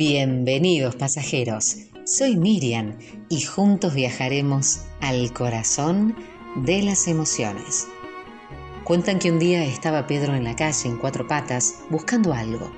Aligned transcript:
Bienvenidos 0.00 0.96
pasajeros, 0.96 1.76
soy 2.06 2.38
Miriam 2.38 2.96
y 3.28 3.42
juntos 3.42 3.92
viajaremos 3.92 4.86
al 5.02 5.30
corazón 5.34 6.16
de 6.56 6.82
las 6.82 7.06
emociones. 7.06 7.86
Cuentan 8.84 9.18
que 9.18 9.30
un 9.30 9.38
día 9.38 9.62
estaba 9.62 10.06
Pedro 10.06 10.34
en 10.34 10.44
la 10.44 10.56
calle 10.56 10.88
en 10.88 10.96
cuatro 10.96 11.28
patas 11.28 11.80
buscando 11.90 12.32
algo. 12.32 12.72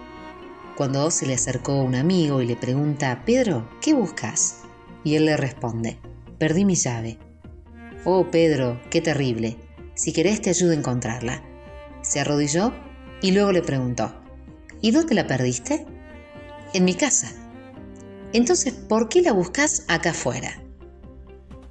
Cuando 0.76 1.08
se 1.12 1.26
le 1.26 1.34
acercó 1.34 1.80
un 1.80 1.94
amigo 1.94 2.42
y 2.42 2.46
le 2.46 2.56
pregunta, 2.56 3.22
Pedro, 3.24 3.70
¿qué 3.80 3.94
buscas? 3.94 4.62
Y 5.04 5.14
él 5.14 5.26
le 5.26 5.36
responde, 5.36 5.98
perdí 6.38 6.64
mi 6.64 6.74
llave. 6.74 7.18
Oh 8.04 8.32
Pedro, 8.32 8.80
qué 8.90 9.00
terrible. 9.00 9.58
Si 9.94 10.12
querés 10.12 10.42
te 10.42 10.50
ayudo 10.50 10.72
a 10.72 10.74
encontrarla. 10.74 11.40
Se 12.02 12.18
arrodilló 12.18 12.74
y 13.20 13.30
luego 13.30 13.52
le 13.52 13.62
preguntó, 13.62 14.12
¿y 14.80 14.90
dónde 14.90 15.14
la 15.14 15.28
perdiste? 15.28 15.86
En 16.74 16.84
mi 16.84 16.94
casa. 16.94 17.32
Entonces, 18.32 18.72
¿por 18.72 19.08
qué 19.08 19.22
la 19.22 19.32
buscas 19.32 19.84
acá 19.88 20.10
afuera? 20.10 20.62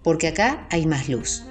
Porque 0.03 0.27
acá 0.27 0.67
hay 0.69 0.85
más 0.85 1.09
luz. 1.09 1.43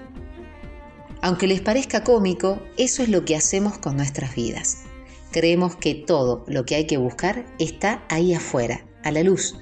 Aunque 1.23 1.47
les 1.47 1.61
parezca 1.61 2.05
cómico, 2.05 2.63
eso 2.77 3.03
es 3.03 3.09
lo 3.09 3.25
que 3.25 3.37
hacemos 3.37 3.79
con 3.79 3.97
nuestras 3.97 4.35
vidas. 4.35 4.85
Creemos 5.33 5.77
que 5.77 5.95
todo 5.95 6.45
lo 6.49 6.65
que 6.65 6.77
hay 6.77 6.87
que 6.87 6.97
buscar 6.97 7.47
está 7.59 8.05
ahí 8.09 8.35
afuera, 8.35 8.87
a 9.05 9.13
la 9.13 9.23
luz, 9.23 9.57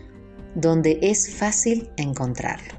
donde 0.54 0.98
es 1.02 1.34
fácil 1.34 1.90
encontrarlo. 1.96 2.74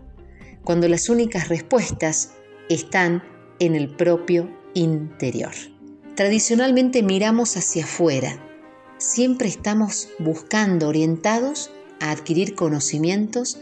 Cuando 0.64 0.88
las 0.88 1.10
únicas 1.10 1.50
respuestas 1.50 2.32
están 2.70 3.24
en 3.60 3.76
el 3.76 3.96
propio 3.96 4.50
interior. 4.74 5.54
Tradicionalmente 6.16 7.04
miramos 7.04 7.58
hacia 7.58 7.84
afuera, 7.84 8.49
siempre 9.00 9.48
estamos 9.48 10.10
buscando, 10.20 10.88
orientados 10.88 11.72
a 12.00 12.12
adquirir 12.12 12.54
conocimientos 12.54 13.58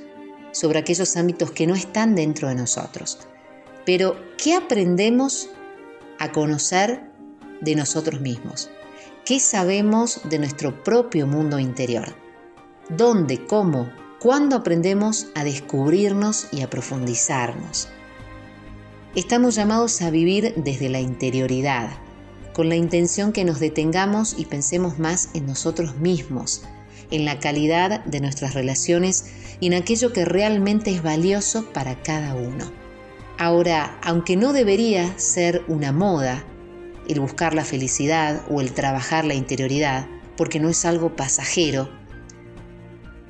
sobre 0.52 0.80
aquellos 0.80 1.16
ámbitos 1.16 1.52
que 1.52 1.68
no 1.68 1.76
están 1.76 2.16
dentro 2.16 2.50
de 2.50 2.56
nosotros. 2.56 3.20
Pero, 3.86 4.18
¿qué 4.38 4.56
aprendemos 4.56 5.50
a 6.20 6.32
conocer 6.32 7.10
de 7.62 7.76
nosotros 7.76 8.20
mismos? 8.20 8.70
¿Qué 9.24 9.40
sabemos 9.40 10.22
de 10.30 10.40
nuestro 10.40 10.84
propio 10.84 11.28
mundo 11.28 11.60
interior? 11.60 12.16
¿Dónde, 12.90 13.46
cómo, 13.46 13.90
cuándo 14.20 14.56
aprendemos 14.56 15.28
a 15.36 15.44
descubrirnos 15.44 16.48
y 16.52 16.62
a 16.62 16.70
profundizarnos? 16.70 17.88
Estamos 19.16 19.56
llamados 19.56 20.02
a 20.02 20.10
vivir 20.10 20.54
desde 20.56 20.90
la 20.90 21.00
interioridad, 21.00 21.90
con 22.58 22.70
la 22.70 22.76
intención 22.76 23.34
que 23.34 23.46
nos 23.46 23.60
detengamos 23.60 24.34
y 24.36 24.46
pensemos 24.46 24.98
más 24.98 25.30
en 25.36 25.46
nosotros 25.46 25.98
mismos, 25.98 26.64
en 27.12 27.24
la 27.24 27.40
calidad 27.40 28.04
de 28.06 28.20
nuestras 28.20 28.56
relaciones 28.56 29.26
y 29.60 29.68
en 29.68 29.76
aquello 29.76 30.12
que 30.12 30.26
realmente 30.26 30.90
es 30.90 31.04
valioso 31.04 31.72
para 31.72 32.02
cada 32.02 32.34
uno. 32.34 32.72
Ahora, 33.38 34.00
aunque 34.02 34.38
no 34.38 34.54
debería 34.54 35.20
ser 35.20 35.66
una 35.68 35.92
moda 35.92 36.44
el 37.08 37.20
buscar 37.20 37.54
la 37.54 37.64
felicidad 37.64 38.42
o 38.50 38.60
el 38.60 38.72
trabajar 38.72 39.24
la 39.24 39.36
interioridad, 39.36 40.08
porque 40.36 40.60
no 40.60 40.68
es 40.70 40.84
algo 40.84 41.16
pasajero, 41.16 41.92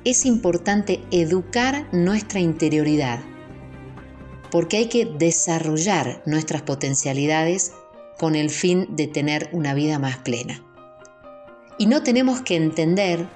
es 0.04 0.24
importante 0.24 1.02
educar 1.10 1.86
nuestra 1.92 2.40
interioridad, 2.40 3.20
porque 4.50 4.78
hay 4.78 4.88
que 4.88 5.04
desarrollar 5.04 6.22
nuestras 6.24 6.62
potencialidades 6.62 7.72
con 8.18 8.34
el 8.34 8.50
fin 8.50 8.88
de 8.96 9.06
tener 9.06 9.48
una 9.52 9.74
vida 9.74 9.98
más 9.98 10.18
plena. 10.18 10.62
Y 11.78 11.86
no 11.86 12.02
tenemos 12.02 12.42
que 12.42 12.56
entender 12.56 13.28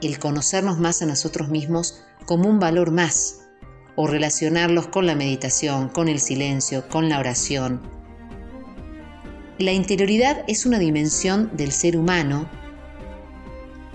el 0.00 0.18
conocernos 0.18 0.78
más 0.78 1.02
a 1.02 1.06
nosotros 1.06 1.48
mismos 1.48 2.02
como 2.26 2.48
un 2.48 2.58
valor 2.58 2.90
más, 2.90 3.40
o 3.96 4.06
relacionarlos 4.06 4.88
con 4.88 5.06
la 5.06 5.14
meditación, 5.14 5.88
con 5.88 6.08
el 6.08 6.18
silencio, 6.18 6.88
con 6.88 7.08
la 7.08 7.18
oración. 7.18 7.80
La 9.58 9.72
interioridad 9.72 10.42
es 10.48 10.66
una 10.66 10.78
dimensión 10.78 11.54
del 11.56 11.70
ser 11.70 11.96
humano 11.96 12.48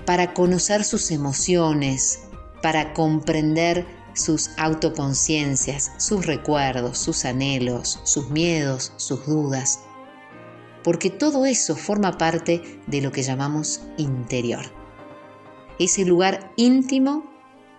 para 0.05 0.33
conocer 0.33 0.83
sus 0.85 1.11
emociones, 1.11 2.21
para 2.61 2.93
comprender 2.93 3.85
sus 4.13 4.51
autoconciencias, 4.57 5.91
sus 5.97 6.25
recuerdos, 6.25 6.97
sus 6.97 7.25
anhelos, 7.25 7.99
sus 8.03 8.29
miedos, 8.29 8.93
sus 8.95 9.25
dudas 9.25 9.79
porque 10.83 11.09
todo 11.09 11.45
eso 11.45 11.75
forma 11.75 12.17
parte 12.17 12.81
de 12.87 13.01
lo 13.01 13.11
que 13.11 13.23
llamamos 13.23 13.81
interior. 13.97 14.65
Ese 15.77 16.05
lugar 16.05 16.51
íntimo 16.55 17.29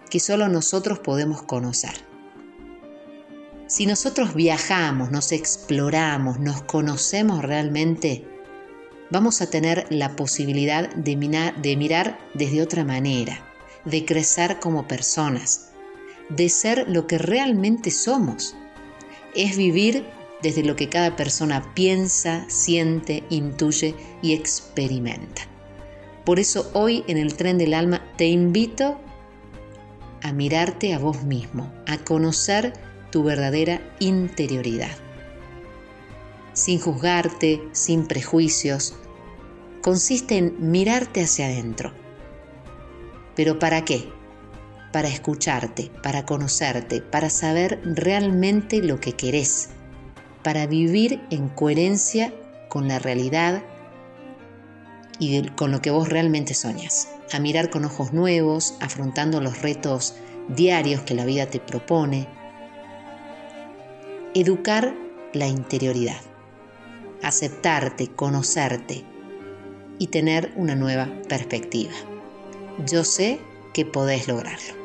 que 0.09 0.21
solo 0.21 0.49
nosotros 0.49 0.99
podemos 0.99 1.43
conocer. 1.43 2.11
Si 3.67 3.87
nosotros 3.87 4.35
viajamos, 4.35 5.11
nos 5.11 5.31
exploramos, 5.31 6.41
nos 6.41 6.63
conocemos 6.63 7.43
realmente, 7.43 8.27
vamos 9.11 9.41
a 9.41 9.49
tener 9.49 9.87
la 9.91 10.17
posibilidad 10.17 10.93
de, 10.95 11.53
de 11.63 11.77
mirar 11.77 12.19
desde 12.35 12.63
otra 12.63 12.85
manera, 12.85 13.47
de 13.85 14.05
crecer 14.05 14.59
como 14.59 14.89
personas, 14.89 15.71
de 16.31 16.49
ser 16.49 16.89
lo 16.89 17.07
que 17.07 17.19
realmente 17.19 17.93
somos. 17.93 18.57
Es 19.37 19.57
vivir 19.57 20.05
desde 20.43 20.63
lo 20.63 20.77
que 20.77 20.89
cada 20.89 21.17
persona 21.17 21.75
piensa, 21.75 22.45
siente, 22.49 23.25
intuye 23.31 23.95
y 24.23 24.33
experimenta. 24.33 25.43
Por 26.25 26.39
eso 26.39 26.71
hoy 26.75 27.05
en 27.09 27.19
el 27.19 27.35
tren 27.35 27.59
del 27.59 27.75
alma 27.75 28.03
te 28.17 28.27
invito 28.27 28.99
a 30.23 30.33
mirarte 30.33 30.95
a 30.95 30.99
vos 30.99 31.25
mismo, 31.25 31.73
a 31.87 31.99
conocer 31.99 32.73
tu 33.11 33.25
verdadera 33.25 33.81
interioridad. 33.99 34.97
Sin 36.53 36.79
juzgarte, 36.79 37.63
sin 37.73 38.07
prejuicios, 38.07 38.95
consiste 39.83 40.37
en 40.37 40.71
mirarte 40.71 41.23
hacia 41.23 41.47
adentro. 41.47 41.93
¿Pero 43.35 43.59
para 43.59 43.85
qué? 43.85 44.09
Para 44.93 45.09
escucharte, 45.09 45.91
para 46.03 46.27
conocerte, 46.27 47.01
para 47.01 47.31
saber 47.31 47.81
realmente 47.85 48.83
lo 48.83 49.01
que 49.01 49.13
querés, 49.13 49.71
para 50.43 50.67
vivir 50.67 51.21
en 51.31 51.49
coherencia 51.49 52.33
con 52.69 52.89
la 52.89 52.99
realidad 52.99 53.63
y 55.19 55.47
con 55.51 55.71
lo 55.71 55.83
que 55.83 55.91
vos 55.91 56.09
realmente 56.09 56.55
soñas, 56.55 57.09
a 57.33 57.39
mirar 57.39 57.71
con 57.71 57.85
ojos 57.85 58.13
nuevos, 58.13 58.75
afrontando 58.81 59.41
los 59.41 59.61
retos 59.61 60.15
diarios 60.49 61.03
que 61.03 61.15
la 61.15 61.27
vida 61.27 61.47
te 61.47 61.61
propone, 61.61 62.27
educar 64.35 64.95
la 65.33 65.47
interioridad, 65.47 66.21
aceptarte, 67.23 68.09
conocerte 68.09 69.05
y 69.99 70.07
tener 70.07 70.53
una 70.57 70.75
nueva 70.75 71.09
perspectiva. 71.29 71.93
Yo 72.87 73.05
sé 73.05 73.39
que 73.75 73.85
podés 73.85 74.27
lograrlo. 74.27 74.81